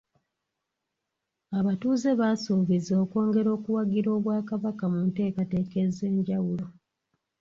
[1.59, 6.65] Abatuuze baasuubiza okwongera okuwagira Obwakabaka mu nteekateeka ez'enjawulo.